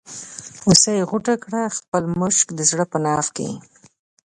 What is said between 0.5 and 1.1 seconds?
هوسۍ